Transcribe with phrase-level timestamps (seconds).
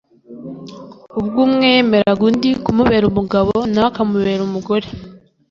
[1.19, 4.87] ubwo umwe yemereraga undi kumubera umugabo na we akamubera umugore